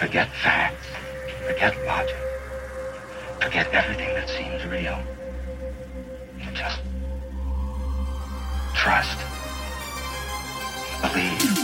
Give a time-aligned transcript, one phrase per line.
[0.00, 0.86] Forget facts.
[1.46, 2.16] Forget logic.
[3.38, 4.98] Forget everything that seems real.
[6.54, 6.80] Just
[8.74, 9.18] trust.
[11.02, 11.59] Believe.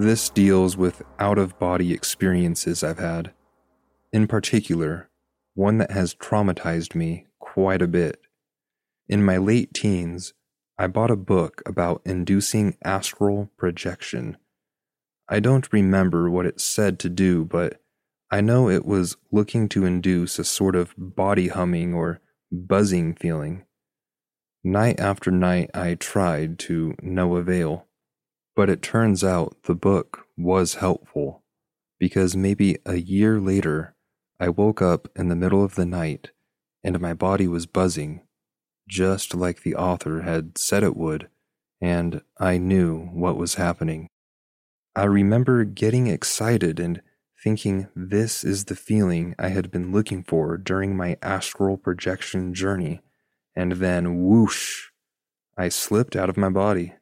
[0.00, 3.32] This deals with out of body experiences I've had.
[4.12, 5.10] In particular,
[5.54, 8.20] one that has traumatized me quite a bit.
[9.08, 10.34] In my late teens,
[10.78, 14.36] I bought a book about inducing astral projection.
[15.28, 17.82] I don't remember what it said to do, but
[18.30, 22.20] I know it was looking to induce a sort of body humming or
[22.52, 23.64] buzzing feeling.
[24.62, 27.87] Night after night, I tried to no avail.
[28.58, 31.44] But it turns out the book was helpful
[32.00, 33.94] because maybe a year later,
[34.40, 36.32] I woke up in the middle of the night
[36.82, 38.22] and my body was buzzing,
[38.88, 41.28] just like the author had said it would,
[41.80, 44.08] and I knew what was happening.
[44.96, 47.00] I remember getting excited and
[47.40, 53.02] thinking this is the feeling I had been looking for during my astral projection journey,
[53.54, 54.88] and then whoosh,
[55.56, 56.94] I slipped out of my body.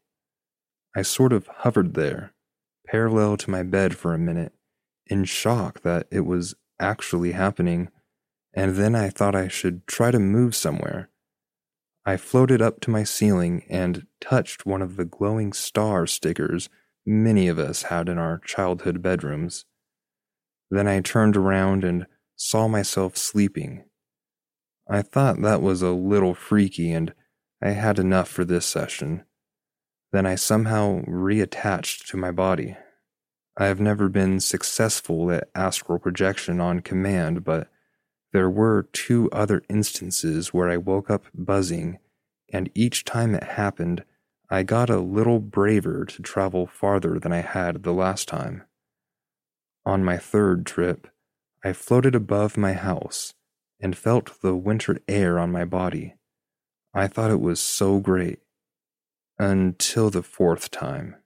[0.97, 2.33] I sort of hovered there,
[2.87, 4.55] parallel to my bed for a minute,
[5.07, 7.91] in shock that it was actually happening,
[8.55, 11.11] and then I thought I should try to move somewhere.
[12.07, 16.71] I floated up to my ceiling and touched one of the glowing star stickers
[17.05, 19.67] many of us had in our childhood bedrooms.
[20.71, 23.85] Then I turned around and saw myself sleeping.
[24.89, 27.13] I thought that was a little freaky, and
[27.61, 29.26] I had enough for this session.
[30.17, 32.75] Then I somehow reattached to my body.
[33.59, 37.69] I have never been successful at astral projection on command, but
[38.33, 41.99] there were two other instances where I woke up buzzing,
[42.51, 44.05] and each time it happened,
[44.49, 48.63] I got a little braver to travel farther than I had the last time.
[49.85, 51.09] On my third trip,
[51.63, 53.35] I floated above my house
[53.81, 56.15] and felt the winter air on my body.
[56.95, 58.39] I thought it was so great.
[59.39, 61.17] Until the fourth time.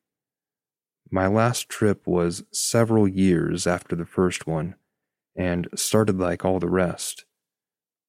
[1.12, 4.75] My last trip was several years after the first one
[5.37, 7.25] and started like all the rest.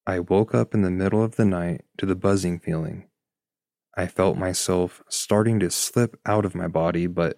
[0.08, 3.10] I woke up in the middle of the night to the buzzing feeling.
[3.96, 7.38] I felt myself starting to slip out of my body, but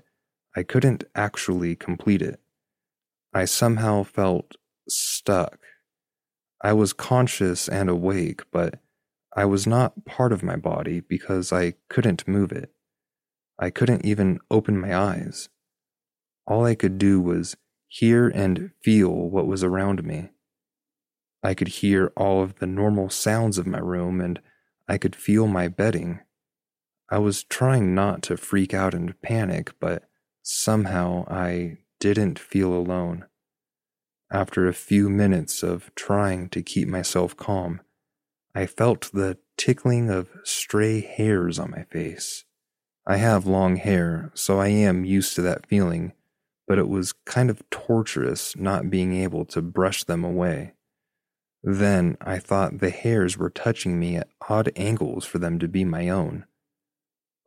[0.56, 2.40] I couldn't actually complete it.
[3.34, 4.56] I somehow felt
[4.88, 5.60] stuck.
[6.62, 8.80] I was conscious and awake, but
[9.36, 12.72] I was not part of my body because I couldn't move it.
[13.60, 15.50] I couldn't even open my eyes.
[16.46, 17.56] All I could do was
[17.88, 20.30] hear and feel what was around me.
[21.44, 24.40] I could hear all of the normal sounds of my room and
[24.88, 26.20] I could feel my bedding.
[27.10, 30.04] I was trying not to freak out and panic, but
[30.42, 33.26] somehow I didn't feel alone.
[34.32, 37.82] After a few minutes of trying to keep myself calm,
[38.56, 42.46] I felt the tickling of stray hairs on my face.
[43.06, 46.14] I have long hair, so I am used to that feeling,
[46.68, 50.74] but it was kind of torturous not being able to brush them away.
[51.64, 55.84] Then I thought the hairs were touching me at odd angles for them to be
[55.84, 56.46] my own.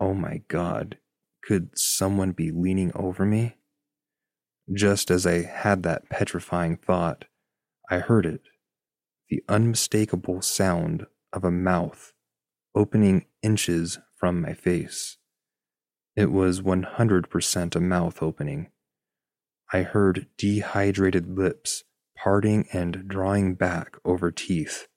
[0.00, 0.98] Oh my god,
[1.44, 3.56] could someone be leaning over me?
[4.74, 7.26] Just as I had that petrifying thought,
[7.88, 8.42] I heard it
[9.28, 12.12] the unmistakable sound of a mouth
[12.74, 15.16] opening inches from my face.
[16.14, 18.70] It was 100% a mouth opening.
[19.72, 21.84] I heard dehydrated lips
[22.16, 24.88] parting and drawing back over teeth,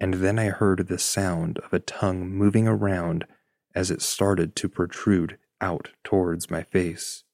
[0.00, 3.26] and then I heard the sound of a tongue moving around
[3.74, 7.24] as it started to protrude out towards my face.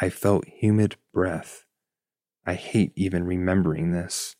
[0.00, 1.64] I felt humid breath.
[2.44, 4.36] I hate even remembering this.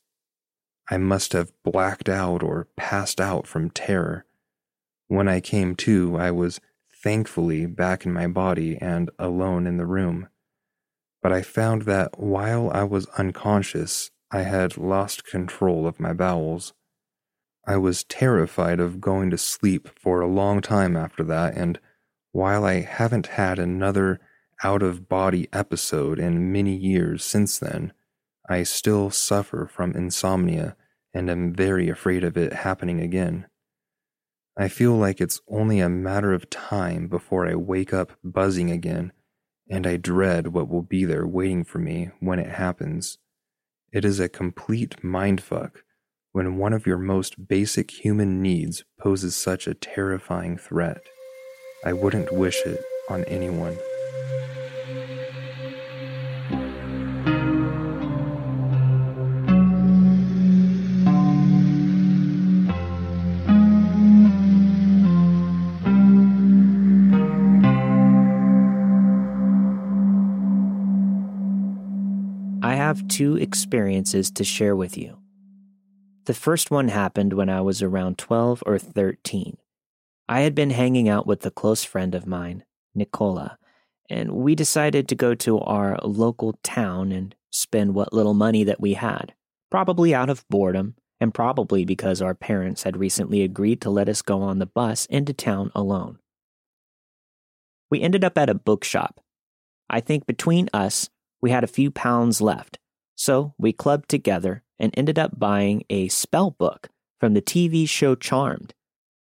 [0.88, 4.24] I must have blacked out or passed out from terror.
[5.08, 6.60] When I came to, I was
[7.02, 10.28] thankfully back in my body and alone in the room.
[11.22, 16.72] But I found that while I was unconscious, I had lost control of my bowels.
[17.66, 21.80] I was terrified of going to sleep for a long time after that, and
[22.32, 24.20] while I haven't had another
[24.62, 27.92] out of body episode in many years since then,
[28.48, 30.76] I still suffer from insomnia
[31.12, 33.46] and am very afraid of it happening again.
[34.56, 39.12] I feel like it's only a matter of time before I wake up buzzing again,
[39.68, 43.18] and I dread what will be there waiting for me when it happens.
[43.92, 45.72] It is a complete mindfuck
[46.32, 51.00] when one of your most basic human needs poses such a terrifying threat.
[51.84, 53.76] I wouldn't wish it on anyone.
[72.96, 75.18] Have two experiences to share with you.
[76.24, 79.58] The first one happened when I was around 12 or 13.
[80.28, 82.64] I had been hanging out with a close friend of mine,
[82.94, 83.58] Nicola,
[84.08, 88.80] and we decided to go to our local town and spend what little money that
[88.80, 89.34] we had,
[89.70, 94.22] probably out of boredom, and probably because our parents had recently agreed to let us
[94.22, 96.18] go on the bus into town alone.
[97.90, 99.20] We ended up at a bookshop.
[99.88, 101.10] I think between us,
[101.40, 102.78] we had a few pounds left,
[103.16, 108.14] so we clubbed together and ended up buying a spell book from the TV show
[108.14, 108.74] Charmed.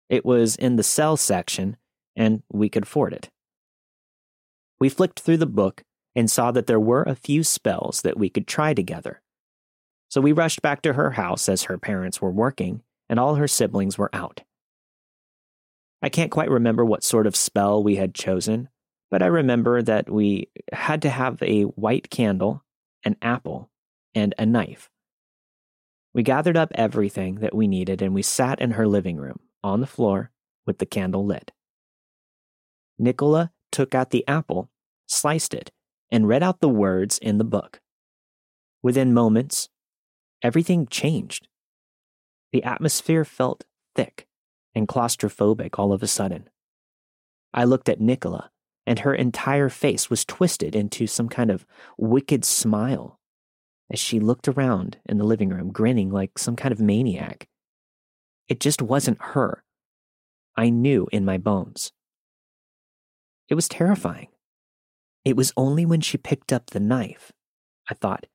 [0.10, 1.78] It was in the sell section,
[2.16, 3.30] and we could afford it.
[4.80, 5.84] We flicked through the book
[6.16, 9.22] and saw that there were a few spells that we could try together.
[10.10, 13.48] So we rushed back to her house as her parents were working and all her
[13.48, 14.42] siblings were out.
[16.02, 18.70] I can't quite remember what sort of spell we had chosen,
[19.12, 22.64] but I remember that we had to have a white candle,
[23.04, 23.70] an apple,
[24.16, 24.90] and a knife.
[26.14, 29.82] We gathered up everything that we needed and we sat in her living room on
[29.82, 30.32] the floor
[30.66, 31.52] with the candle lit.
[32.98, 34.70] Nicola took out the apple,
[35.06, 35.72] sliced it,
[36.10, 37.82] and read out the words in the book.
[38.82, 39.68] Within moments,
[40.42, 41.50] everything changed.
[42.54, 43.66] The atmosphere felt
[43.96, 44.28] thick
[44.74, 46.50] and claustrophobic all of a sudden.
[47.54, 48.52] I looked at Nicola,
[48.86, 51.66] and her entire face was twisted into some kind of
[51.98, 53.20] wicked smile
[53.92, 57.48] as she looked around in the living room, grinning like some kind of maniac.
[58.48, 59.64] It just wasn't her.
[60.56, 61.92] I knew in my bones.
[63.50, 64.28] It was terrifying.
[65.24, 67.32] It was only when she picked up the knife,
[67.90, 68.28] I thought,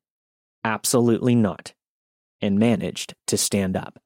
[0.64, 1.72] absolutely not,
[2.40, 4.00] and managed to stand up.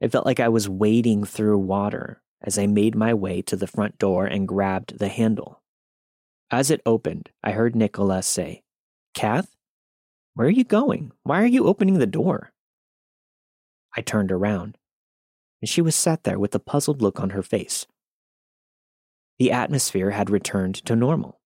[0.00, 3.66] It felt like I was wading through water as I made my way to the
[3.66, 5.62] front door and grabbed the handle.
[6.50, 8.62] As it opened, I heard Nicola say,
[9.14, 9.55] Kath,
[10.36, 11.10] where are you going?
[11.24, 12.52] Why are you opening the door?
[13.96, 14.78] I turned around,
[15.60, 17.86] and she was sat there with a puzzled look on her face
[19.38, 21.40] the atmosphere had returned to normal.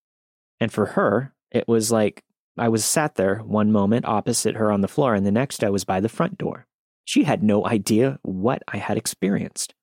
[0.60, 2.22] And for her, it was like
[2.56, 5.70] I was sat there one moment opposite her on the floor, and the next I
[5.70, 6.66] was by the front door.
[7.04, 9.74] She had no idea what I had experienced.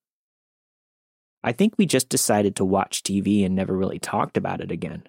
[1.44, 5.04] I think we just decided to watch TV and never really talked about it again.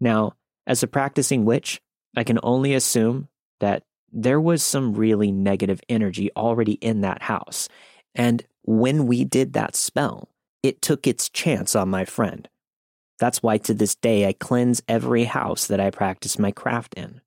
[0.00, 0.34] Now,
[0.66, 1.80] as a practicing witch,
[2.16, 3.28] I can only assume
[3.60, 7.68] that there was some really negative energy already in that house.
[8.14, 10.28] And when we did that spell,
[10.62, 12.48] it took its chance on my friend.
[13.18, 17.20] That's why to this day I cleanse every house that I practice my craft in.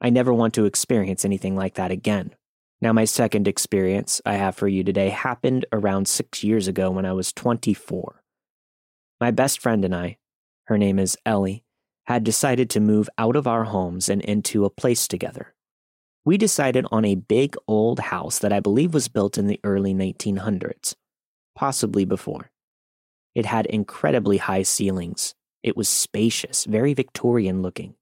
[0.00, 2.34] I never want to experience anything like that again.
[2.80, 7.06] Now, my second experience I have for you today happened around six years ago when
[7.06, 8.22] I was 24.
[9.20, 10.18] My best friend and I,
[10.64, 11.63] her name is Ellie,
[12.04, 15.54] had decided to move out of our homes and into a place together.
[16.24, 19.94] We decided on a big old house that I believe was built in the early
[19.94, 20.94] 1900s,
[21.54, 22.50] possibly before.
[23.34, 25.34] It had incredibly high ceilings.
[25.62, 27.94] It was spacious, very Victorian looking.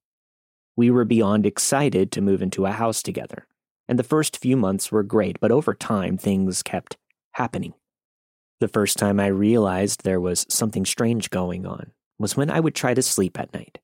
[0.77, 3.47] We were beyond excited to move into a house together,
[3.89, 6.97] and the first few months were great, but over time things kept
[7.33, 7.75] happening.
[8.61, 12.75] The first time I realized there was something strange going on was when I would
[12.75, 13.79] try to sleep at night.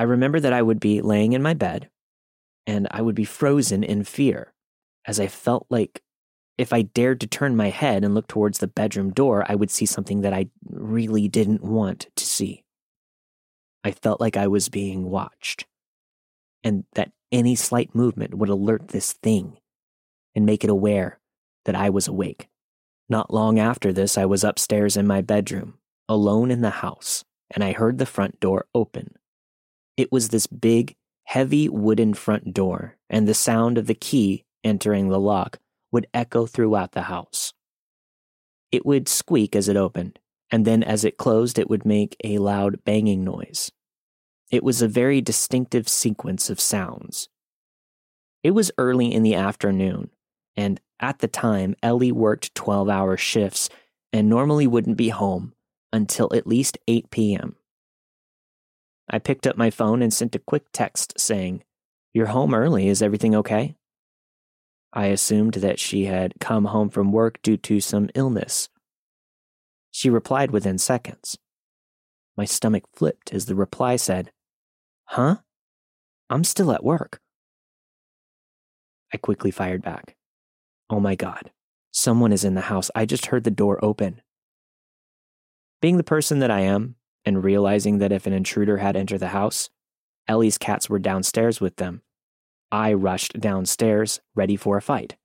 [0.00, 1.90] I remember that I would be laying in my bed,
[2.66, 4.54] and I would be frozen in fear
[5.04, 6.00] as I felt like
[6.56, 9.70] if I dared to turn my head and look towards the bedroom door, I would
[9.70, 12.64] see something that I really didn't want to see.
[13.84, 15.66] I felt like I was being watched,
[16.64, 19.58] and that any slight movement would alert this thing
[20.34, 21.18] and make it aware
[21.66, 22.48] that I was awake.
[23.10, 25.74] Not long after this, I was upstairs in my bedroom,
[26.08, 29.16] alone in the house, and I heard the front door open.
[30.00, 35.10] It was this big, heavy wooden front door, and the sound of the key entering
[35.10, 35.58] the lock
[35.92, 37.52] would echo throughout the house.
[38.72, 40.18] It would squeak as it opened,
[40.50, 43.72] and then as it closed, it would make a loud banging noise,
[44.50, 47.28] It was a very distinctive sequence of sounds.
[48.42, 50.08] It was early in the afternoon,
[50.56, 53.68] and at the time, Ellie worked 12 hour shifts
[54.14, 55.52] and normally wouldn't be home
[55.92, 57.56] until at least 8 p.m.
[59.10, 61.64] I picked up my phone and sent a quick text saying,
[62.14, 62.88] You're home early.
[62.88, 63.74] Is everything okay?
[64.92, 68.68] I assumed that she had come home from work due to some illness.
[69.90, 71.36] She replied within seconds.
[72.36, 74.30] My stomach flipped as the reply said,
[75.06, 75.38] Huh?
[76.28, 77.20] I'm still at work.
[79.12, 80.16] I quickly fired back.
[80.88, 81.50] Oh my God,
[81.90, 82.90] someone is in the house.
[82.94, 84.22] I just heard the door open.
[85.82, 89.28] Being the person that I am, and realizing that if an intruder had entered the
[89.28, 89.70] house,
[90.28, 92.02] Ellie's cats were downstairs with them,
[92.72, 95.16] I rushed downstairs, ready for a fight.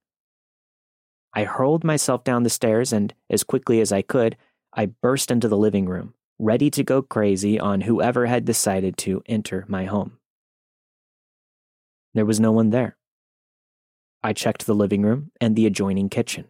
[1.34, 4.36] I hurled myself down the stairs, and as quickly as I could,
[4.74, 9.22] I burst into the living room, ready to go crazy on whoever had decided to
[9.28, 10.18] enter my home.
[12.16, 12.98] There was no one there.
[14.24, 16.46] I checked the living room and the adjoining kitchen.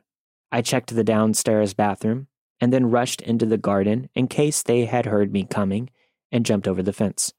[0.51, 2.27] I checked the downstairs bathroom
[2.61, 5.89] and then rushed into the garden in case they had heard me coming
[6.31, 7.33] and jumped over the fence.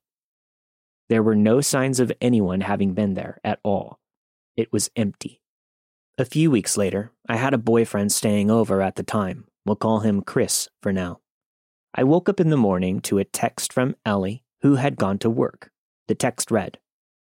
[1.08, 4.00] There were no signs of anyone having been there at all.
[4.56, 5.40] It was empty.
[6.18, 9.46] A few weeks later, I had a boyfriend staying over at the time.
[9.64, 11.20] We'll call him Chris for now.
[11.94, 15.30] I woke up in the morning to a text from Ellie, who had gone to
[15.30, 15.70] work.
[16.08, 16.78] The text read,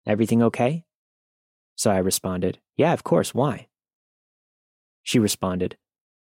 [0.06, 0.84] Everything okay?
[1.76, 3.68] So I responded, Yeah, of course, why?
[5.02, 5.76] She responded,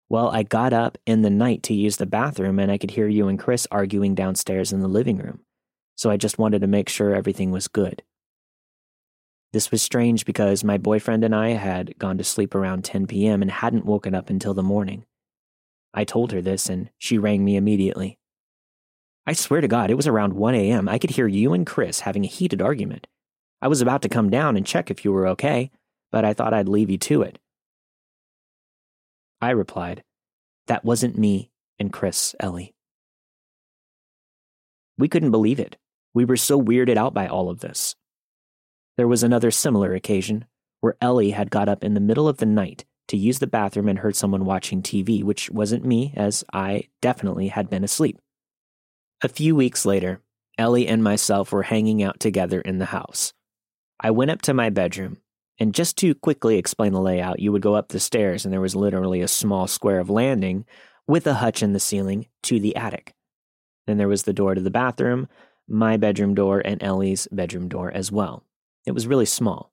[0.08, 3.08] Well, I got up in the night to use the bathroom and I could hear
[3.08, 5.40] you and Chris arguing downstairs in the living room
[5.96, 8.02] so I just wanted to make sure everything was good.
[9.52, 13.40] This was strange because my boyfriend and I had gone to sleep around 10 p.m.
[13.40, 15.04] and hadn't woken up until the morning.
[15.92, 18.18] I told her this and she rang me immediately.
[19.26, 20.88] I swear to God, it was around 1 a.m.
[20.88, 23.06] I could hear you and Chris having a heated argument.
[23.62, 25.70] I was about to come down and check if you were okay,
[26.10, 27.38] but I thought I'd leave you to it.
[29.44, 30.02] I replied,
[30.68, 32.74] That wasn't me and Chris, Ellie.
[34.96, 35.76] We couldn't believe it.
[36.14, 37.94] We were so weirded out by all of this.
[38.96, 40.46] There was another similar occasion
[40.80, 43.88] where Ellie had got up in the middle of the night to use the bathroom
[43.88, 48.18] and heard someone watching TV, which wasn't me, as I definitely had been asleep.
[49.22, 50.22] A few weeks later,
[50.56, 53.34] Ellie and myself were hanging out together in the house.
[54.00, 55.18] I went up to my bedroom,
[55.58, 58.60] and just to quickly explain the layout, you would go up the stairs, and there
[58.60, 60.64] was literally a small square of landing
[61.06, 63.14] with a hutch in the ceiling to the attic.
[63.86, 65.28] Then there was the door to the bathroom,
[65.68, 68.44] my bedroom door, and Ellie's bedroom door as well.
[68.86, 69.72] It was really small.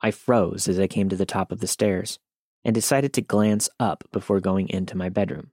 [0.00, 2.18] I froze as I came to the top of the stairs
[2.64, 5.50] and decided to glance up before going into my bedroom.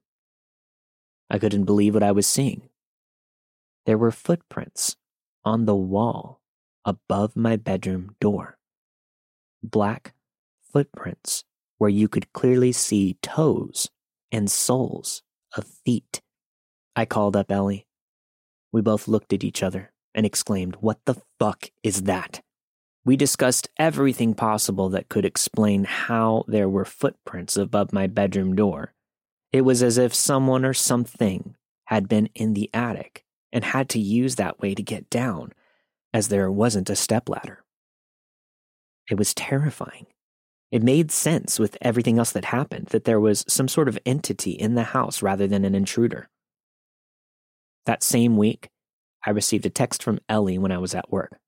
[1.30, 2.68] I couldn't believe what I was seeing.
[3.86, 4.96] There were footprints
[5.44, 6.40] on the wall
[6.84, 8.58] above my bedroom door.
[9.62, 10.14] Black
[10.72, 11.44] footprints
[11.78, 13.90] where you could clearly see toes
[14.30, 15.22] and soles
[15.56, 16.20] of feet.
[16.94, 17.86] I called up Ellie.
[18.72, 22.40] We both looked at each other and exclaimed, What the fuck is that?
[23.04, 28.94] We discussed everything possible that could explain how there were footprints above my bedroom door.
[29.52, 33.98] It was as if someone or something had been in the attic and had to
[33.98, 35.52] use that way to get down,
[36.14, 37.61] as there wasn't a stepladder.
[39.10, 40.06] It was terrifying.
[40.70, 44.52] It made sense with everything else that happened that there was some sort of entity
[44.52, 46.28] in the house rather than an intruder.
[47.84, 48.70] That same week,
[49.26, 51.38] I received a text from Ellie when I was at work.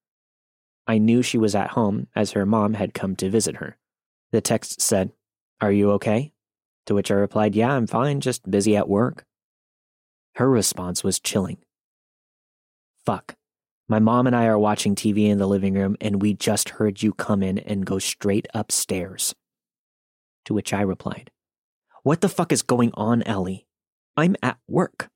[0.87, 3.79] I knew she was at home as her mom had come to visit her.
[4.33, 5.13] The text said,
[5.61, 6.33] Are you okay?
[6.87, 9.25] To which I replied, Yeah, I'm fine, just busy at work.
[10.35, 11.59] Her response was chilling.
[13.07, 13.37] Fuck.
[13.87, 17.03] My mom and I are watching TV in the living room, and we just heard
[17.03, 19.35] you come in and go straight upstairs.
[20.47, 21.31] To which I replied,
[22.03, 23.67] What the fuck is going on, Ellie?
[24.17, 25.11] I'm at work.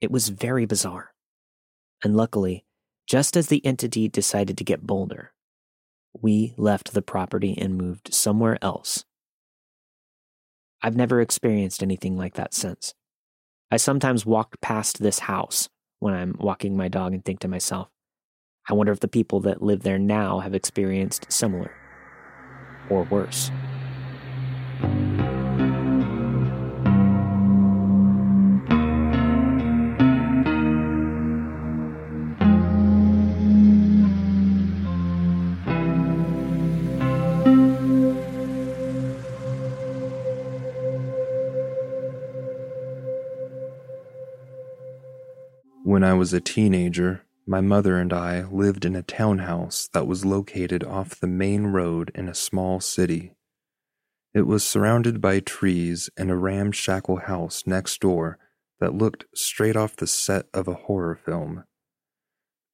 [0.00, 1.14] It was very bizarre.
[2.02, 2.66] And luckily,
[3.06, 5.32] just as the entity decided to get bolder,
[6.12, 9.04] we left the property and moved somewhere else.
[10.82, 12.94] I've never experienced anything like that since.
[13.70, 15.70] I sometimes walk past this house
[16.00, 17.88] when I'm walking my dog and think to myself,
[18.66, 21.70] I wonder if the people that live there now have experienced similar
[22.88, 23.50] or worse.
[45.82, 50.24] When I was a teenager, my mother and I lived in a townhouse that was
[50.24, 53.34] located off the main road in a small city.
[54.32, 58.38] It was surrounded by trees and a ramshackle house next door
[58.80, 61.64] that looked straight off the set of a horror film.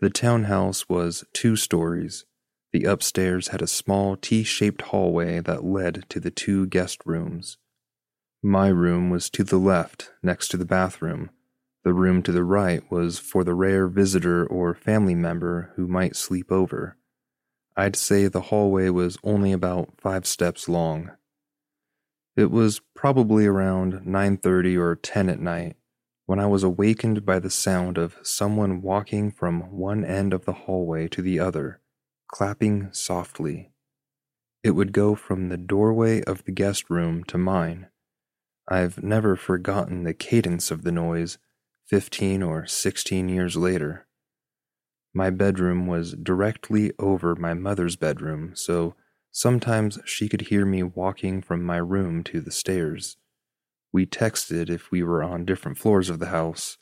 [0.00, 2.24] The townhouse was two stories.
[2.72, 7.58] The upstairs had a small T shaped hallway that led to the two guest rooms.
[8.42, 11.30] My room was to the left, next to the bathroom.
[11.82, 16.16] The room to the right was for the rare visitor or family member who might
[16.16, 16.96] sleep over.
[17.76, 21.12] I'd say the hallway was only about five steps long.
[22.36, 25.76] It was probably around 9:30 or 10 at night
[26.26, 30.52] when I was awakened by the sound of someone walking from one end of the
[30.52, 31.80] hallway to the other,
[32.28, 33.72] clapping softly.
[34.62, 37.88] It would go from the doorway of the guest room to mine.
[38.68, 41.38] I've never forgotten the cadence of the noise,
[41.90, 44.06] 15 or 16 years later.
[45.12, 48.94] My bedroom was directly over my mother's bedroom, so
[49.32, 53.16] sometimes she could hear me walking from my room to the stairs.
[53.92, 56.78] We texted if we were on different floors of the house.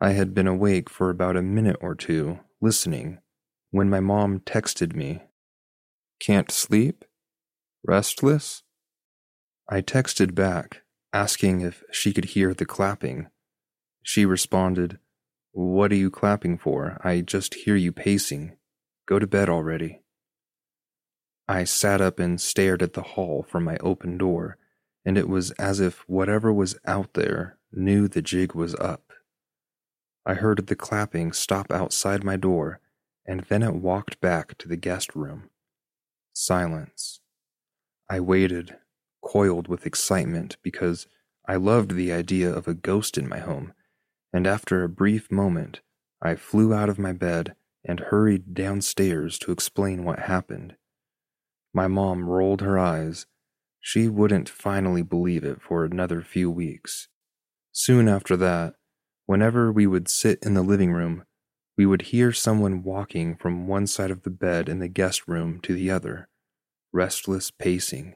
[0.00, 3.18] I had been awake for about a minute or two, listening,
[3.72, 5.20] when my mom texted me.
[6.18, 7.04] Can't sleep?
[7.86, 8.62] Restless?
[9.68, 10.80] I texted back,
[11.12, 13.26] asking if she could hear the clapping.
[14.04, 15.00] She responded,
[15.50, 17.00] What are you clapping for?
[17.02, 18.56] I just hear you pacing.
[19.06, 20.02] Go to bed already.
[21.48, 24.58] I sat up and stared at the hall from my open door
[25.04, 29.12] and it was as if whatever was out there knew the jig was up.
[30.24, 32.80] I heard the clapping stop outside my door,
[33.26, 35.50] and then it walked back to the guest room.
[36.32, 37.20] Silence.
[38.08, 38.76] I waited,
[39.22, 41.06] coiled with excitement, because
[41.46, 43.74] I loved the idea of a ghost in my home,
[44.34, 45.80] and after a brief moment,
[46.20, 50.76] I flew out of my bed and hurried downstairs to explain what happened.
[51.72, 53.24] My mom rolled her eyes
[53.86, 57.08] she wouldn't finally believe it for another few weeks.
[57.70, 58.76] Soon after that,
[59.26, 61.24] whenever we would sit in the living room,
[61.76, 65.60] we would hear someone walking from one side of the bed in the guest room
[65.60, 66.30] to the other,
[66.94, 68.14] restless pacing.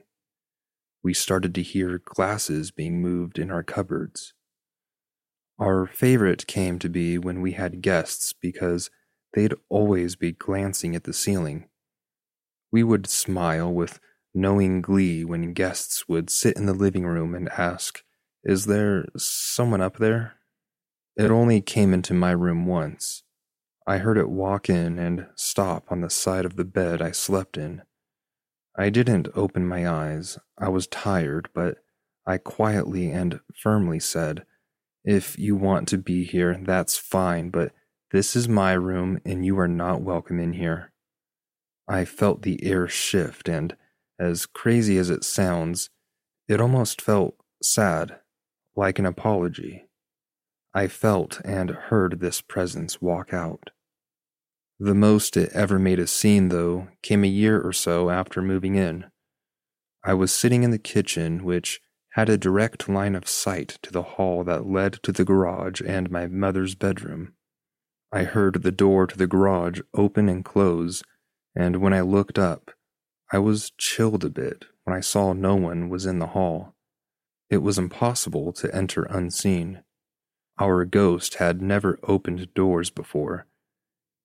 [1.03, 4.33] We started to hear glasses being moved in our cupboards.
[5.59, 8.91] Our favorite came to be when we had guests because
[9.35, 11.69] they'd always be glancing at the ceiling.
[12.71, 13.99] We would smile with
[14.35, 18.05] knowing glee when guests would sit in the living room and ask,
[18.45, 20.35] Is there someone up there?
[21.17, 23.25] It only came into my room once.
[23.85, 27.57] I heard it walk in and stop on the side of the bed I slept
[27.57, 27.83] in.
[28.77, 30.39] I didn't open my eyes.
[30.57, 31.79] I was tired, but
[32.25, 34.45] I quietly and firmly said,
[35.09, 37.73] If you want to be here, that's fine, but
[38.11, 40.93] this is my room and you are not welcome in here.
[41.89, 43.75] I felt the air shift and
[44.19, 45.89] as crazy as it sounds,
[46.47, 48.17] it almost felt sad,
[48.77, 49.87] like an apology.
[50.75, 53.71] I felt and heard this presence walk out.
[54.79, 58.75] The most it ever made a scene, though, came a year or so after moving
[58.75, 59.07] in.
[60.05, 61.81] I was sitting in the kitchen, which
[62.19, 66.11] had a direct line of sight to the hall that led to the garage and
[66.11, 67.33] my mother's bedroom.
[68.11, 71.05] I heard the door to the garage open and close,
[71.55, 72.73] and when I looked up,
[73.33, 76.75] I was chilled a bit when I saw no one was in the hall.
[77.51, 79.85] It was impossible to enter unseen.
[80.59, 83.47] Our ghost had never opened doors before.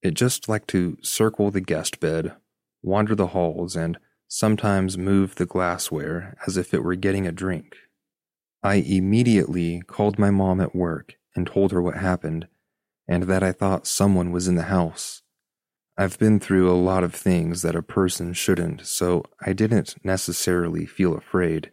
[0.02, 2.34] It just liked to circle the guest bed,
[2.82, 7.76] wander the halls, and sometimes move the glassware as if it were getting a drink.
[8.64, 12.48] I immediately called my mom at work and told her what happened,
[13.08, 15.22] and that I thought someone was in the house.
[15.98, 20.86] I've been through a lot of things that a person shouldn't, so I didn't necessarily
[20.86, 21.72] feel afraid.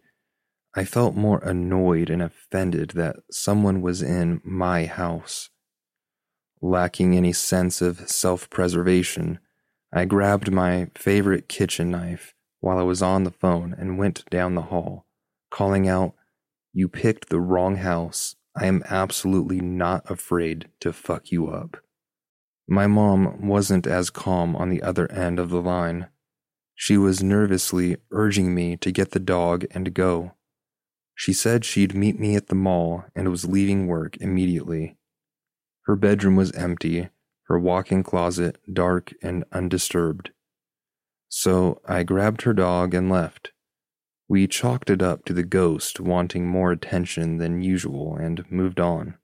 [0.75, 5.49] I felt more annoyed and offended that someone was in my house.
[6.61, 9.39] Lacking any sense of self preservation,
[9.93, 14.55] I grabbed my favorite kitchen knife while I was on the phone and went down
[14.55, 15.07] the hall,
[15.49, 16.13] calling out,
[16.73, 18.35] You picked the wrong house.
[18.55, 21.77] I am absolutely not afraid to fuck you up.
[22.67, 26.07] My mom wasn't as calm on the other end of the line.
[26.75, 30.33] She was nervously urging me to get the dog and go.
[31.13, 34.97] She said she'd meet me at the mall and was leaving work immediately.
[35.85, 37.09] Her bedroom was empty,
[37.47, 40.31] her walk in closet dark and undisturbed.
[41.27, 43.51] So I grabbed her dog and left.
[44.31, 49.15] We chalked it up to the ghost wanting more attention than usual and moved on.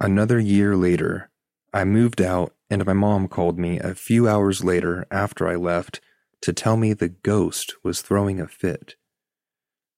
[0.00, 1.30] Another year later,
[1.74, 6.00] I moved out and my mom called me a few hours later after I left
[6.40, 8.94] to tell me the ghost was throwing a fit.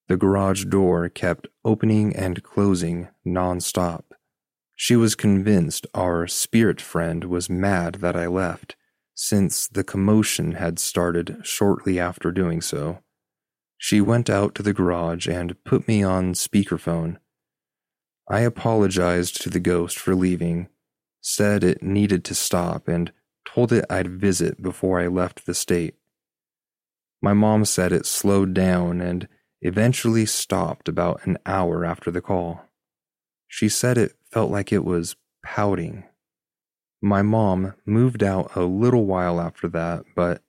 [0.08, 4.06] The garage door kept opening and closing nonstop.
[4.74, 8.74] She was convinced our spirit friend was mad that I left,
[9.14, 13.04] since the commotion had started shortly after doing so.
[13.78, 17.18] She went out to the garage and put me on speakerphone.
[18.28, 20.68] I apologized to the ghost for leaving,
[21.20, 23.12] said it needed to stop, and
[23.46, 25.94] told it I'd visit before I left the state.
[27.22, 29.28] My mom said it slowed down and
[29.62, 32.62] eventually stopped about an hour after the call.
[33.48, 36.04] She said it felt like it was pouting.
[37.00, 40.42] My mom moved out a little while after that, but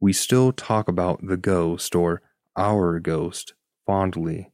[0.00, 2.22] we still talk about the ghost or
[2.58, 3.54] our ghost
[3.86, 4.52] fondly.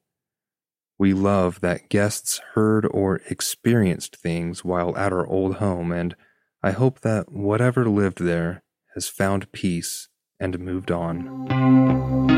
[0.98, 6.14] We love that guests heard or experienced things while at our old home, and
[6.62, 8.62] I hope that whatever lived there
[8.94, 12.33] has found peace and moved on.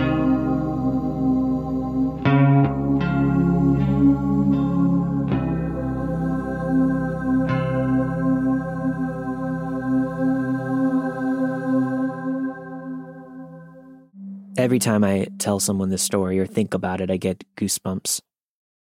[14.66, 18.20] Every time I tell someone this story or think about it, I get goosebumps.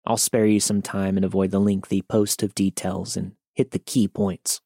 [0.07, 3.79] I'll spare you some time and avoid the lengthy post of details and hit the
[3.79, 4.63] key points.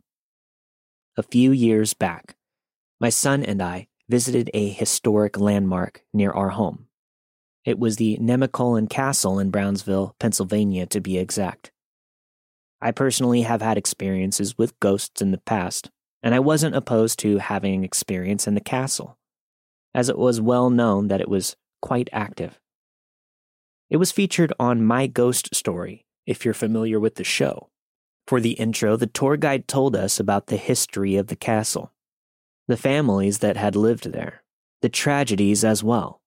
[1.16, 2.36] A few years back,
[3.00, 6.86] my son and I visited a historic landmark near our home.
[7.64, 11.72] It was the Nemacolin Castle in Brownsville, Pennsylvania, to be exact.
[12.80, 15.90] I personally have had experiences with ghosts in the past,
[16.22, 19.18] and I wasn't opposed to having experience in the castle
[19.94, 22.58] as it was well known that it was quite active.
[23.90, 27.68] It was featured on My Ghost Story, if you're familiar with the show.
[28.26, 31.92] For the intro, the tour guide told us about the history of the castle,
[32.68, 34.42] the families that had lived there,
[34.80, 36.22] the tragedies as well.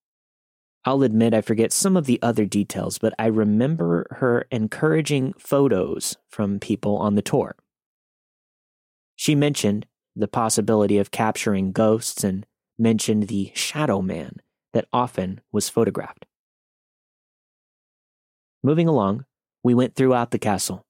[0.84, 6.16] I'll admit I forget some of the other details, but I remember her encouraging photos
[6.28, 7.56] from people on the tour.
[9.16, 12.46] She mentioned the possibility of capturing ghosts and
[12.78, 14.36] mentioned the shadow man
[14.72, 16.26] that often was photographed.
[18.62, 19.24] Moving along,
[19.62, 20.84] we went throughout the castle,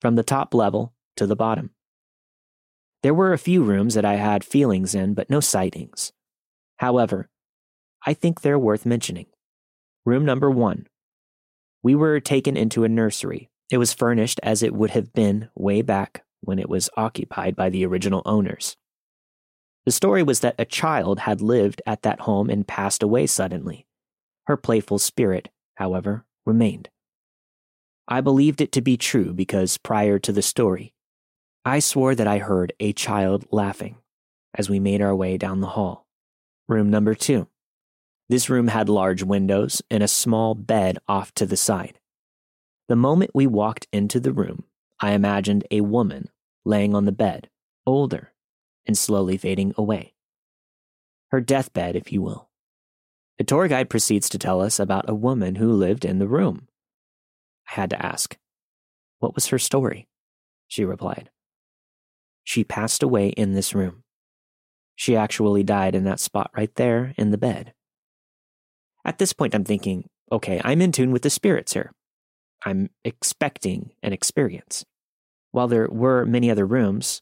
[0.00, 1.70] from the top level to the bottom.
[3.02, 6.12] There were a few rooms that I had feelings in, but no sightings.
[6.76, 7.28] However,
[8.06, 9.26] I think they're worth mentioning.
[10.04, 10.86] Room number one.
[11.82, 13.50] We were taken into a nursery.
[13.70, 17.70] It was furnished as it would have been way back when it was occupied by
[17.70, 18.76] the original owners.
[19.84, 23.86] The story was that a child had lived at that home and passed away suddenly.
[24.46, 26.88] Her playful spirit, however, remained.
[28.06, 30.92] I believed it to be true because prior to the story,
[31.64, 33.96] I swore that I heard a child laughing
[34.54, 36.06] as we made our way down the hall.
[36.68, 37.48] Room number two.
[38.28, 41.98] This room had large windows and a small bed off to the side.
[42.88, 44.64] The moment we walked into the room,
[45.00, 46.30] I imagined a woman
[46.64, 47.48] laying on the bed,
[47.86, 48.31] older,
[48.86, 50.14] and slowly fading away.
[51.30, 52.50] Her deathbed, if you will.
[53.38, 56.68] The tour guide proceeds to tell us about a woman who lived in the room.
[57.68, 58.36] I had to ask,
[59.18, 60.08] What was her story?
[60.68, 61.30] She replied,
[62.44, 64.04] She passed away in this room.
[64.94, 67.72] She actually died in that spot right there in the bed.
[69.04, 71.92] At this point, I'm thinking, okay, I'm in tune with the spirits here.
[72.64, 74.84] I'm expecting an experience.
[75.50, 77.20] While there were many other rooms,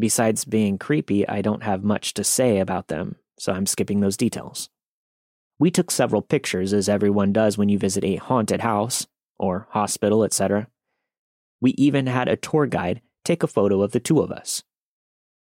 [0.00, 4.16] Besides being creepy, I don't have much to say about them, so I'm skipping those
[4.16, 4.70] details.
[5.58, 9.06] We took several pictures, as everyone does when you visit a haunted house,
[9.38, 10.68] or hospital, etc.
[11.60, 14.62] We even had a tour guide take a photo of the two of us.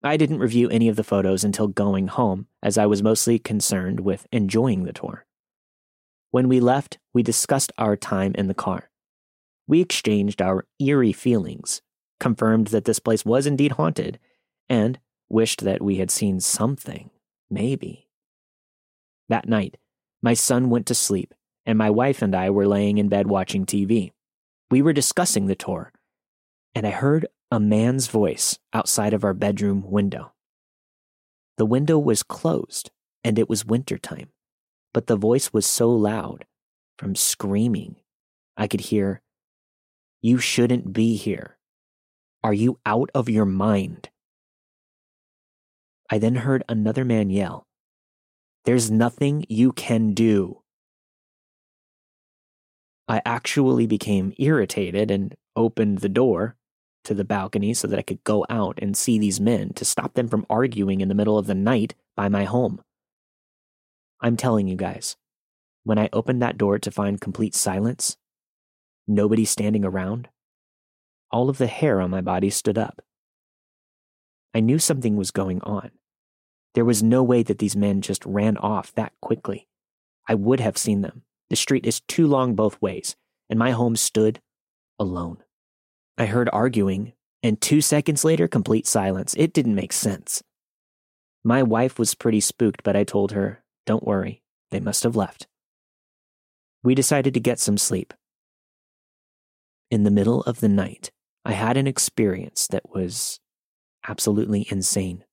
[0.03, 4.01] I didn't review any of the photos until going home, as I was mostly concerned
[4.01, 5.25] with enjoying the tour.
[6.33, 8.91] When we left, we discussed our time in the car.
[9.69, 11.81] We exchanged our eerie feelings
[12.23, 14.17] confirmed that this place was indeed haunted,
[14.73, 17.11] and wished that we had seen something,
[17.51, 18.09] maybe.
[19.29, 19.77] That night,
[20.23, 21.35] my son went to sleep,
[21.67, 24.13] and my wife and I were laying in bed watching TV.
[24.71, 25.93] We were discussing the tour,
[26.75, 30.33] and I heard a man's voice outside of our bedroom window.
[31.59, 32.91] The window was closed,
[33.23, 34.31] and it was winter time,
[34.95, 36.47] but the voice was so loud
[36.97, 37.97] from screaming,
[38.57, 39.21] I could hear,
[40.23, 41.59] You shouldn't be here.
[42.43, 44.09] Are you out of your mind?
[46.13, 47.67] I then heard another man yell,
[48.67, 50.61] There's nothing you can do.
[53.09, 56.57] I actually became irritated and opened the door,
[57.05, 60.13] to the balcony so that I could go out and see these men to stop
[60.13, 62.83] them from arguing in the middle of the night by my home.
[64.21, 65.17] I'm telling you guys,
[65.83, 68.19] when I opened that door to find complete silence,
[69.09, 70.29] nobody standing around,
[71.31, 73.01] all of the hair on my body stood up.
[74.55, 75.91] I knew something was going on.
[76.75, 79.69] There was no way that these men just ran off that quickly.
[80.29, 81.23] I would have seen them.
[81.51, 83.17] The street is too long both ways,
[83.51, 84.41] and my home stood
[84.99, 85.39] alone.
[86.17, 89.35] I heard arguing, and two seconds later, complete silence.
[89.37, 90.43] It didn't make sense.
[91.45, 95.47] My wife was pretty spooked, but I told her, Don't worry, they must have left.
[96.83, 98.15] We decided to get some sleep.
[99.91, 101.11] In the middle of the night,
[101.45, 103.41] I had an experience that was
[104.09, 105.25] absolutely insane.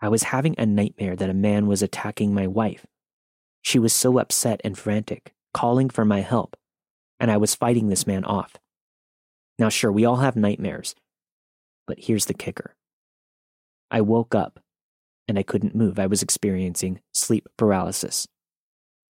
[0.00, 2.86] I was having a nightmare that a man was attacking my wife.
[3.62, 6.56] She was so upset and frantic, calling for my help,
[7.18, 8.56] and I was fighting this man off.
[9.58, 10.94] Now, sure, we all have nightmares,
[11.86, 12.74] but here's the kicker.
[13.90, 14.60] I woke up
[15.28, 15.98] and I couldn't move.
[15.98, 18.26] I was experiencing sleep paralysis.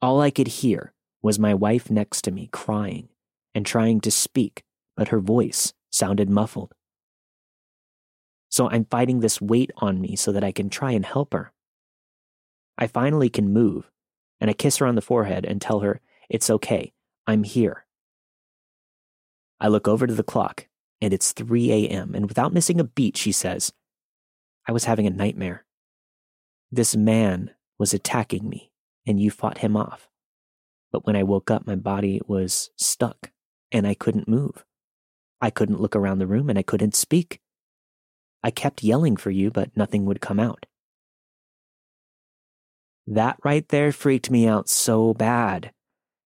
[0.01, 3.09] All I could hear was my wife next to me crying
[3.55, 4.63] and trying to speak,
[4.97, 6.73] but her voice sounded muffled.
[8.57, 11.53] So I'm fighting this weight on me so that I can try and help her.
[12.79, 13.91] I finally can move,
[14.41, 16.95] and I kiss her on the forehead and tell her, It's okay,
[17.27, 17.85] I'm here.
[19.61, 20.69] I look over to the clock,
[21.03, 23.75] and it's 3 a.m., and without missing a beat, she says,
[24.67, 25.67] I was having a nightmare.
[26.73, 28.73] This man was attacking me,
[29.07, 30.09] and you fought him off.
[30.93, 33.33] But when I woke up, my body was stuck,
[33.71, 34.65] and I couldn't move.
[35.43, 37.43] I couldn't look around the room, and I couldn't speak.
[38.47, 40.67] I kept yelling for you, but nothing would come out.
[43.05, 45.73] That right there freaked me out so bad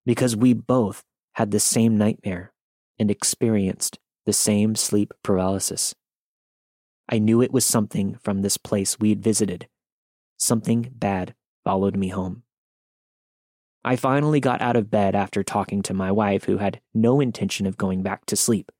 [0.05, 1.03] because we both
[1.37, 2.53] had the same nightmare
[2.99, 5.95] and experienced the same sleep paralysis.
[7.09, 9.67] I knew it was something from this place we'd visited.
[10.37, 12.43] Something bad followed me home.
[13.83, 17.65] I finally got out of bed after talking to my wife, who had no intention
[17.65, 18.71] of going back to sleep.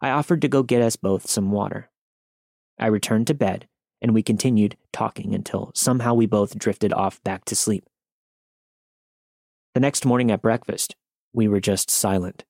[0.00, 1.90] I offered to go get us both some water.
[2.78, 3.68] I returned to bed,
[4.02, 7.84] and we continued talking until somehow we both drifted off back to sleep.
[9.74, 10.96] The next morning at breakfast,
[11.32, 12.44] we were just silent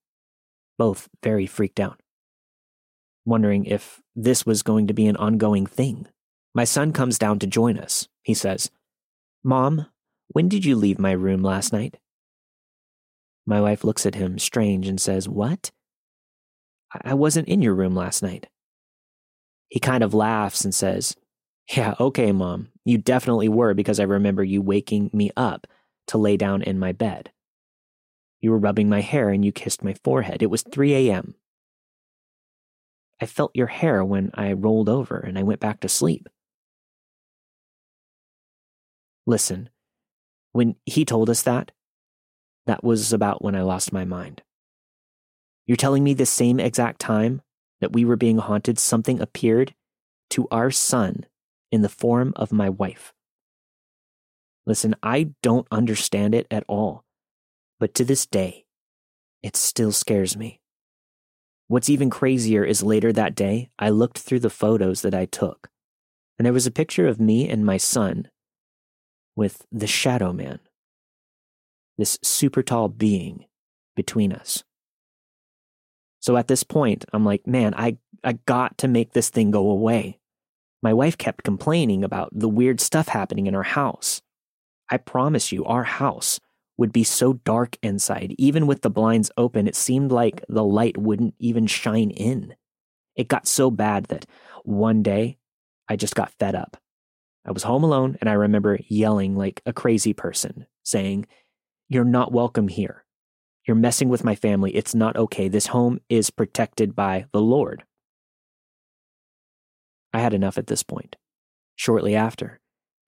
[0.78, 2.00] both very freaked out,
[3.24, 6.06] wondering if this was going to be an ongoing thing.
[6.54, 8.08] My son comes down to join us.
[8.22, 8.70] He says,
[9.44, 9.86] Mom,
[10.28, 11.98] when did you leave my room last night?
[13.46, 15.70] My wife looks at him strange and says, What?
[17.02, 18.48] I wasn't in your room last night.
[19.68, 21.16] He kind of laughs and says,
[21.70, 22.68] Yeah, okay, Mom.
[22.84, 25.66] You definitely were because I remember you waking me up
[26.08, 27.32] to lay down in my bed.
[28.40, 30.42] You were rubbing my hair and you kissed my forehead.
[30.42, 31.34] It was 3 a.m.
[33.20, 36.28] I felt your hair when I rolled over and I went back to sleep.
[39.26, 39.70] Listen,
[40.52, 41.72] when he told us that,
[42.66, 44.42] that was about when I lost my mind.
[45.66, 47.42] You're telling me the same exact time
[47.80, 49.74] that we were being haunted, something appeared
[50.30, 51.26] to our son
[51.70, 53.12] in the form of my wife.
[54.66, 57.04] Listen, I don't understand it at all.
[57.78, 58.64] But to this day,
[59.42, 60.60] it still scares me.
[61.68, 65.68] What's even crazier is later that day, I looked through the photos that I took,
[66.38, 68.30] and there was a picture of me and my son
[69.34, 70.60] with the Shadow Man,
[71.98, 73.46] this super tall being
[73.94, 74.64] between us.
[76.20, 79.70] So at this point, I'm like, man, I, I got to make this thing go
[79.70, 80.18] away.
[80.82, 84.22] My wife kept complaining about the weird stuff happening in our house.
[84.90, 86.40] I promise you, our house
[86.76, 88.34] would be so dark inside.
[88.38, 92.54] Even with the blinds open, it seemed like the light wouldn't even shine in.
[93.16, 94.26] It got so bad that
[94.64, 95.38] one day
[95.88, 96.76] I just got fed up.
[97.46, 101.26] I was home alone and I remember yelling like a crazy person, saying,
[101.88, 103.05] You're not welcome here.
[103.66, 104.70] You're messing with my family.
[104.76, 105.48] It's not okay.
[105.48, 107.84] This home is protected by the Lord.
[110.12, 111.16] I had enough at this point.
[111.74, 112.60] Shortly after,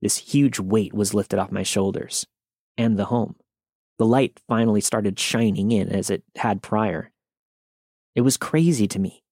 [0.02, 2.26] this huge weight was lifted off my shoulders
[2.76, 3.36] and the home.
[3.98, 7.10] The light finally started shining in as it had prior.
[8.14, 9.22] It was crazy to me.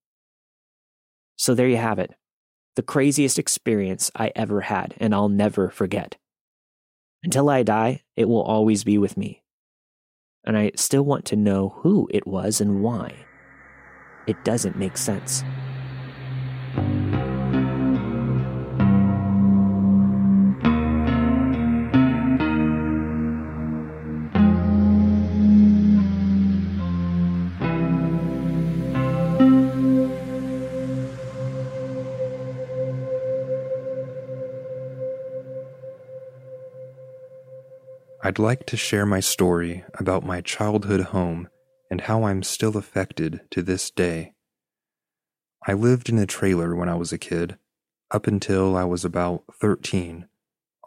[1.37, 2.15] So there you have it.
[2.75, 6.15] The craziest experience I ever had, and I'll never forget.
[7.23, 9.43] Until I die, it will always be with me.
[10.47, 13.25] And I still want to know who it was and why.
[14.27, 15.43] It doesn't make sense.
[38.23, 41.49] I'd like to share my story about my childhood home
[41.91, 44.33] and how I'm still affected to this day.
[45.67, 47.57] I lived in a trailer when I was a kid,
[48.09, 50.27] up until I was about 13,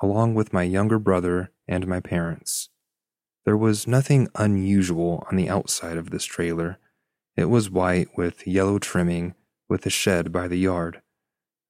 [0.03, 2.69] along with my younger brother and my parents.
[3.45, 6.79] There was nothing unusual on the outside of this trailer.
[7.37, 9.35] It was white with yellow trimming,
[9.69, 11.01] with a shed by the yard.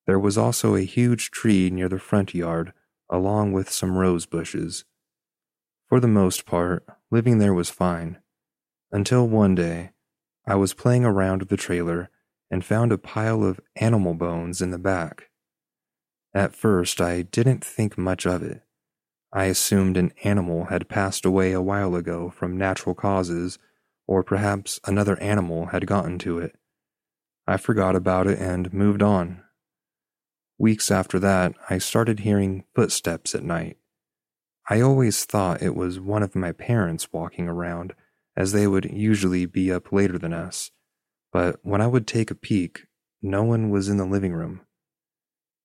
[0.07, 2.73] There was also a huge tree near the front yard,
[3.11, 4.85] along with some rose bushes.
[5.91, 8.19] For the most part, living there was fine.
[8.93, 9.91] Until one day,
[10.47, 12.11] I was playing around the trailer
[12.49, 15.31] and found a pile of animal bones in the back.
[16.33, 18.63] At first, I didn't think much of it.
[19.33, 23.59] I assumed an animal had passed away a while ago from natural causes,
[24.07, 26.55] or perhaps another animal had gotten to it.
[27.49, 29.43] I forgot about it and moved on.
[30.57, 33.80] Weeks after that, I started hearing footsteps at night.
[34.73, 37.93] I always thought it was one of my parents walking around,
[38.37, 40.71] as they would usually be up later than us,
[41.33, 42.87] but when I would take a peek,
[43.21, 44.61] no one was in the living room.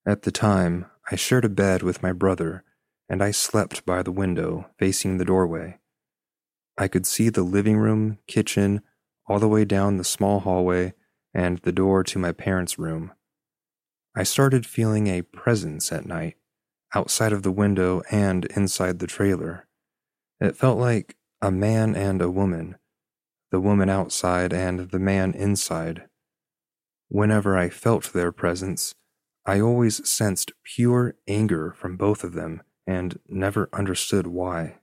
[0.07, 2.63] At the time, I shared a bed with my brother
[3.07, 5.77] and I slept by the window facing the doorway.
[6.75, 8.81] I could see the living room, kitchen,
[9.27, 10.93] all the way down the small hallway
[11.31, 13.11] and the door to my parents' room.
[14.15, 16.37] I started feeling a presence at night,
[16.93, 19.67] outside of the window and inside the trailer.
[20.39, 22.75] It felt like a man and a woman,
[23.51, 26.03] the woman outside and the man inside.
[27.07, 28.93] Whenever I felt their presence,
[29.45, 34.79] I always sensed pure anger from both of them and never understood why.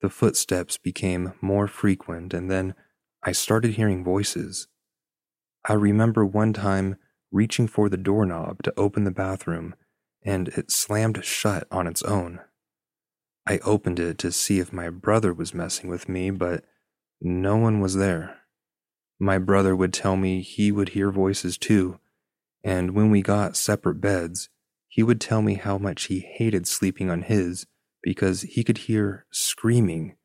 [0.00, 2.74] The footsteps became more frequent, and then
[3.22, 4.66] I started hearing voices.
[5.68, 6.96] I remember one time
[7.30, 9.74] reaching for the doorknob to open the bathroom,
[10.24, 12.40] and it slammed shut on its own.
[13.46, 16.64] I opened it to see if my brother was messing with me, but
[17.20, 18.38] no one was there.
[19.18, 21.98] My brother would tell me he would hear voices too,
[22.64, 24.48] and when we got separate beds,
[24.88, 27.66] he would tell me how much he hated sleeping on his
[28.02, 30.16] because he could hear screaming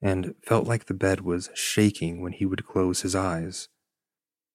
[0.00, 3.68] and felt like the bed was shaking when he would close his eyes.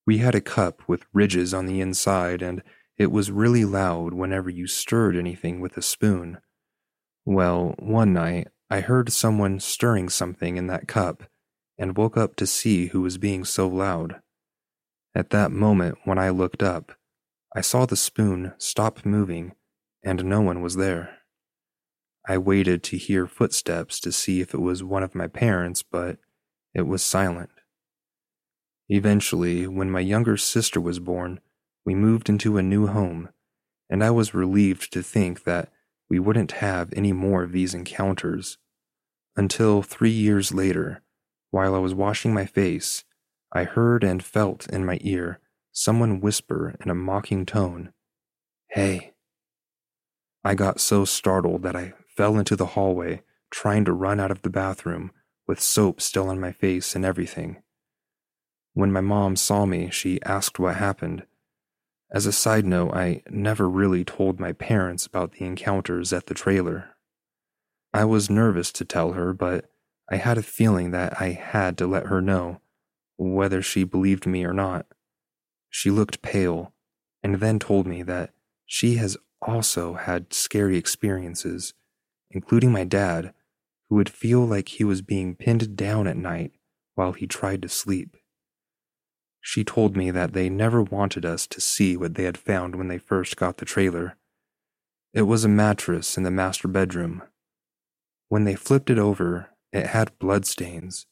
[0.06, 2.64] We had a cup with ridges on the inside, and
[3.02, 6.38] it was really loud whenever you stirred anything with a spoon.
[7.26, 11.24] Well, one night I heard someone stirring something in that cup
[11.80, 14.22] and woke up to see who was being so loud.
[15.16, 16.92] At that moment, when I looked up,
[17.56, 19.54] I saw the spoon stop moving,
[20.04, 21.18] and no one was there.
[22.30, 26.18] I waited to hear footsteps to see if it was one of my parents, but
[26.76, 27.50] it was silent.
[28.90, 31.40] Eventually, when my younger sister was born,
[31.86, 33.30] we moved into a new home,
[33.90, 35.72] and I was relieved to think that
[36.10, 38.58] we wouldn't have any more of these encounters.
[39.36, 41.02] Until three years later,
[41.52, 43.04] while I was washing my face,
[43.54, 45.40] I heard and felt in my ear
[45.72, 47.94] someone whisper in a mocking tone,
[48.70, 49.12] Hey.
[50.46, 54.44] I got so startled that I fell into the hallway, trying to run out of
[54.44, 55.12] the bathroom
[55.46, 57.62] with soap still on my face and everything.
[58.74, 61.26] When my mom saw me, she asked what happened.
[62.14, 66.34] As a side note, I never really told my parents about the encounters at the
[66.34, 66.90] trailer.
[67.94, 69.72] I was nervous to tell her, but
[70.10, 72.60] I had a feeling that I had to let her know,
[73.18, 74.88] whether she believed me or not.
[75.70, 76.74] She looked pale
[77.24, 78.34] and then told me that
[78.66, 81.74] she has also had scary experiences,
[82.30, 83.34] including my dad,
[83.90, 86.52] who would feel like he was being pinned down at night
[86.96, 88.18] while he tried to sleep.
[89.42, 92.88] She told me that they never wanted us to see what they had found when
[92.88, 94.18] they first got the trailer.
[95.14, 97.24] It was a mattress in the master bedroom.
[98.30, 101.08] When they flipped it over, it had bloodstains.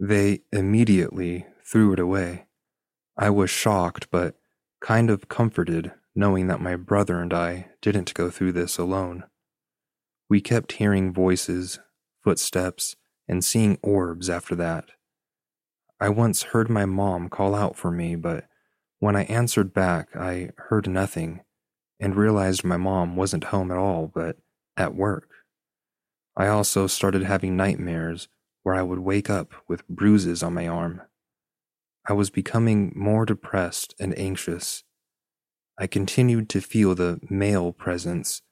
[0.00, 2.46] They immediately threw it away.
[3.18, 4.36] I was shocked, but
[4.80, 9.24] kind of comforted knowing that my brother and I didn't go through this alone.
[10.28, 11.78] We kept hearing voices,
[12.22, 12.96] footsteps,
[13.28, 14.90] and seeing orbs after that.
[16.02, 18.48] I once heard my mom call out for me, but
[18.98, 21.42] when I answered back, I heard nothing
[22.00, 24.38] and realized my mom wasn't home at all, but
[24.76, 25.28] at work.
[26.36, 28.26] I also started having nightmares
[28.64, 31.02] where I would wake up with bruises on my arm.
[32.08, 34.82] I was becoming more depressed and anxious.
[35.78, 38.42] I continued to feel the male presence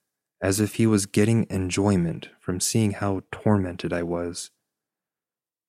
[0.40, 4.52] as if he was getting enjoyment from seeing how tormented I was.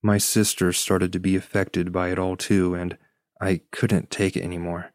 [0.04, 2.97] My sister started to be affected by it all too, and
[3.39, 4.93] I couldn't take it anymore.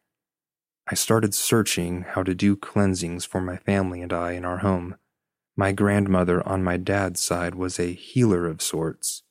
[0.89, 4.97] I started searching how to do cleansings for my family and I in our home.
[5.57, 9.23] My grandmother on my dad's side was a healer of sorts.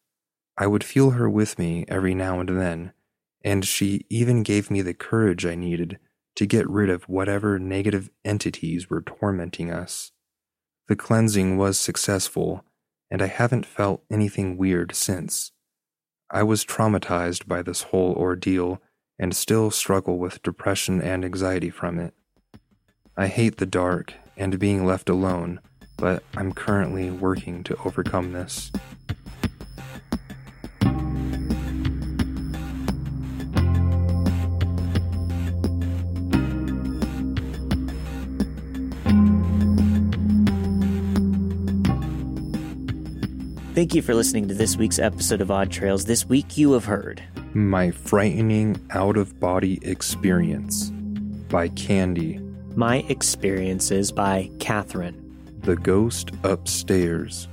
[0.58, 2.94] I would feel her with me every now and then,
[3.44, 6.00] and she even gave me the courage I needed
[6.36, 10.12] to get rid of whatever negative entities were tormenting us.
[10.88, 12.66] The cleansing was successful,
[13.12, 15.52] and I haven't felt anything weird since.
[16.32, 18.82] I was traumatized by this whole ordeal
[19.20, 22.14] and still struggle with depression and anxiety from it.
[23.16, 25.60] I hate the dark and being left alone,
[25.98, 28.72] but I'm currently working to overcome this.
[43.76, 46.06] Thank you for listening to this week's episode of Odd Trails.
[46.06, 47.22] This week you have heard
[47.54, 50.92] My Frightening Out of Body Experience
[51.50, 52.40] by Candy,
[52.74, 57.50] My Experiences by Catherine, The Ghost Upstairs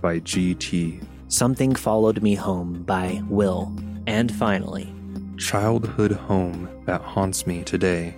[0.00, 3.70] by GT, Something Followed Me Home by Will,
[4.06, 4.90] and finally,
[5.36, 8.14] Childhood Home That Haunts Me Today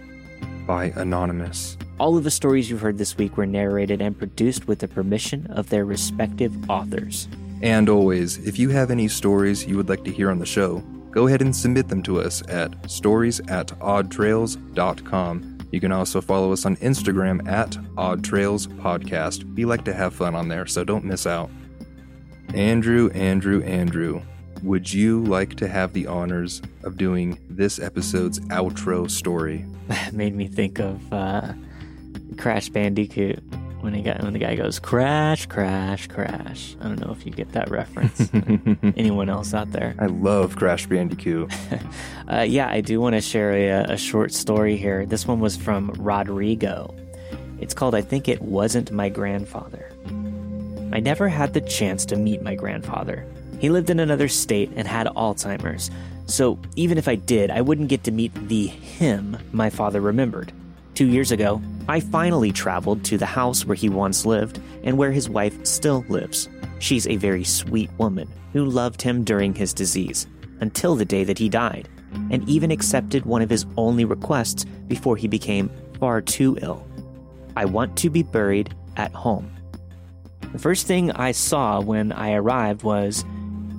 [0.70, 1.76] by Anonymous.
[1.98, 5.44] all of the stories you've heard this week were narrated and produced with the permission
[5.48, 7.26] of their respective authors.
[7.60, 10.78] And always, if you have any stories you would like to hear on the show,
[11.10, 15.58] go ahead and submit them to us at stories at oddtrails.com.
[15.72, 19.42] You can also follow us on Instagram at Odd Trails Podcast.
[19.56, 21.50] We like to have fun on there, so don't miss out.
[22.54, 24.22] Andrew, Andrew, Andrew,
[24.62, 29.64] would you like to have the honors of doing this episode's outro story?
[29.88, 31.52] That made me think of uh,
[32.36, 33.42] Crash Bandicoot
[33.80, 36.76] when he got when the guy goes crash, crash, crash.
[36.80, 38.30] I don't know if you get that reference.
[38.96, 39.94] Anyone else out there?
[39.98, 41.52] I love Crash Bandicoot.
[42.30, 45.04] Uh, yeah, I do want to share a, a short story here.
[45.04, 46.94] This one was from Rodrigo.
[47.58, 49.90] It's called "I Think It Wasn't My Grandfather."
[50.92, 53.26] I never had the chance to meet my grandfather.
[53.60, 55.90] He lived in another state and had Alzheimer's.
[56.26, 60.52] So even if I did, I wouldn't get to meet the him my father remembered.
[60.94, 65.12] Two years ago, I finally traveled to the house where he once lived and where
[65.12, 66.48] his wife still lives.
[66.78, 70.26] She's a very sweet woman who loved him during his disease,
[70.60, 71.88] until the day that he died,
[72.30, 76.86] and even accepted one of his only requests before he became far too ill.
[77.56, 79.50] I want to be buried at home.
[80.52, 83.24] The first thing I saw when I arrived was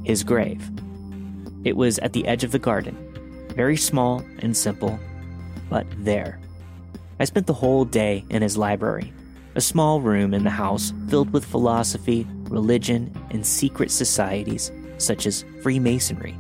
[0.04, 0.70] his grave.
[1.64, 2.98] It was at the edge of the garden,
[3.56, 5.00] very small and simple,
[5.70, 6.40] but there.
[7.20, 9.14] I spent the whole day in his library,
[9.56, 15.46] a small room in the house filled with philosophy, religion, and secret societies such as
[15.62, 16.38] Freemasonry.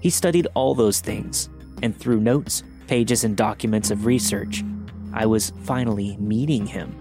[0.00, 1.48] He studied all those things,
[1.82, 4.62] and through notes, pages, and documents of research,
[5.12, 6.94] I was finally meeting him.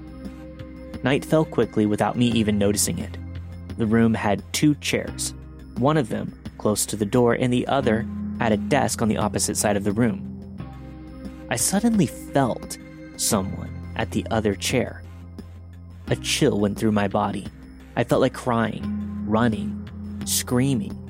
[1.04, 3.18] Night fell quickly without me even noticing it.
[3.78, 5.34] The room had two chairs,
[5.78, 8.08] one of them close to the door, and the other
[8.40, 10.32] at a desk on the opposite side of the room.
[11.50, 12.78] I suddenly felt
[13.18, 15.04] someone at the other chair.
[16.08, 17.48] A chill went through my body.
[17.96, 18.84] I felt like crying,
[19.26, 21.02] running, screaming.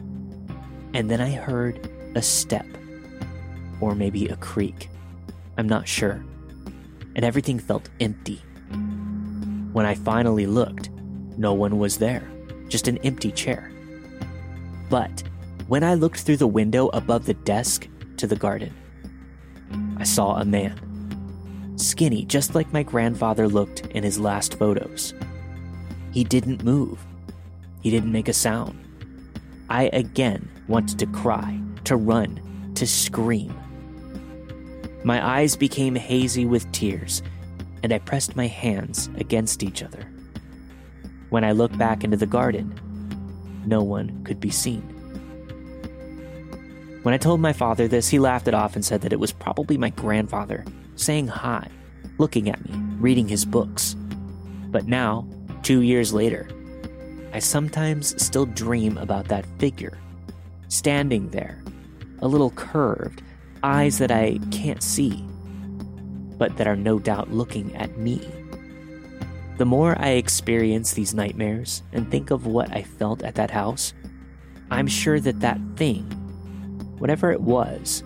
[0.94, 2.66] And then I heard a step,
[3.82, 4.90] or maybe a creak.
[5.58, 6.24] I'm not sure.
[7.16, 8.42] And everything felt empty.
[9.72, 10.90] When I finally looked,
[11.38, 12.30] no one was there,
[12.68, 13.72] just an empty chair.
[14.90, 15.24] But
[15.68, 17.88] when I looked through the window above the desk
[18.18, 18.74] to the garden,
[19.98, 21.74] I saw a man.
[21.78, 25.14] Skinny, just like my grandfather looked in his last photos.
[26.12, 27.00] He didn't move.
[27.82, 28.80] He didn't make a sound.
[29.70, 33.54] I again wanted to cry, to run, to scream.
[35.04, 37.22] My eyes became hazy with tears,
[37.84, 40.12] and I pressed my hands against each other.
[41.36, 42.74] When I looked back into the garden,
[43.66, 44.84] no one could be seen.
[47.04, 49.34] When I told my father this, he laughed it off and said that it was
[49.34, 50.64] probably my grandfather
[50.96, 51.68] saying hi,
[52.20, 52.72] looking at me,
[53.02, 53.98] reading his books.
[54.70, 55.28] But now,
[55.62, 56.48] two years later,
[57.34, 59.98] I sometimes still dream about that figure,
[60.70, 61.62] standing there,
[62.20, 63.22] a little curved,
[63.62, 65.22] eyes that I can't see,
[66.38, 68.26] but that are no doubt looking at me.
[69.58, 73.94] The more I experience these nightmares and think of what I felt at that house,
[74.70, 76.04] I'm sure that that thing,
[76.98, 78.04] whatever it was,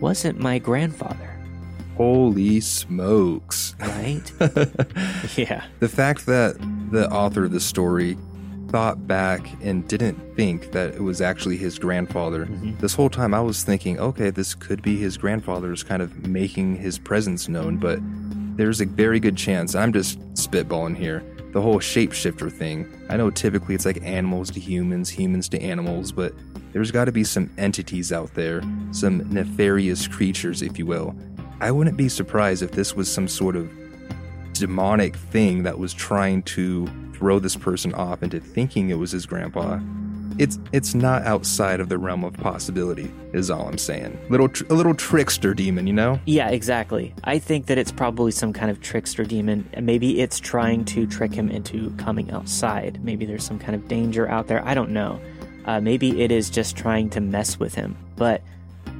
[0.00, 1.30] wasn't my grandfather,
[1.96, 3.76] Holy smokes.
[3.78, 4.20] right?
[5.36, 5.64] yeah.
[5.78, 6.56] The fact that
[6.90, 8.18] the author of the story
[8.68, 12.46] thought back and didn't think that it was actually his grandfather.
[12.46, 12.80] Mhm.
[12.80, 16.74] This whole time I was thinking, okay, this could be his grandfather's kind of making
[16.76, 18.00] his presence known, but
[18.56, 22.88] there's a very good chance, I'm just spitballing here, the whole shapeshifter thing.
[23.08, 26.32] I know typically it's like animals to humans, humans to animals, but
[26.72, 31.14] there's got to be some entities out there, some nefarious creatures, if you will.
[31.60, 33.70] I wouldn't be surprised if this was some sort of
[34.52, 39.26] demonic thing that was trying to throw this person off into thinking it was his
[39.26, 39.78] grandpa.
[40.38, 44.18] It's it's not outside of the realm of possibility, is all I'm saying.
[44.30, 46.18] Little tr- a little trickster demon, you know?
[46.26, 47.14] Yeah, exactly.
[47.24, 49.68] I think that it's probably some kind of trickster demon.
[49.80, 53.02] Maybe it's trying to trick him into coming outside.
[53.04, 54.64] Maybe there's some kind of danger out there.
[54.66, 55.20] I don't know.
[55.66, 57.96] Uh, maybe it is just trying to mess with him.
[58.16, 58.42] But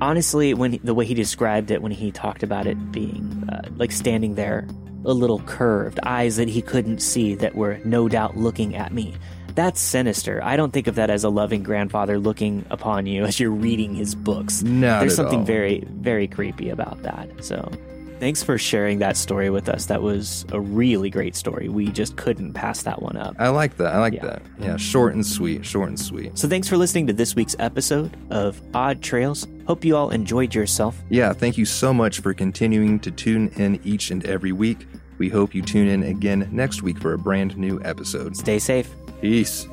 [0.00, 3.92] honestly, when the way he described it, when he talked about it being uh, like
[3.92, 4.66] standing there,
[5.04, 9.14] a little curved, eyes that he couldn't see that were no doubt looking at me.
[9.54, 10.40] That's sinister.
[10.42, 13.94] I don't think of that as a loving grandfather looking upon you as you're reading
[13.94, 14.62] his books.
[14.62, 14.98] No.
[15.00, 15.44] There's something all.
[15.44, 17.28] very, very creepy about that.
[17.44, 17.70] So,
[18.18, 19.86] thanks for sharing that story with us.
[19.86, 21.68] That was a really great story.
[21.68, 23.36] We just couldn't pass that one up.
[23.38, 23.94] I like that.
[23.94, 24.22] I like Yeah.
[24.26, 24.42] that.
[24.58, 25.64] Yeah, short and sweet.
[25.64, 26.36] Short and sweet.
[26.36, 29.46] So, thanks for listening to this week's episode of Odd Trails.
[29.68, 31.00] Hope you all enjoyed yourself.
[31.10, 34.88] Yeah, thank you so much for continuing to tune in each and every week.
[35.18, 38.36] We hope you tune in again next week for a brand new episode.
[38.36, 38.90] Stay safe.
[39.24, 39.66] Peace.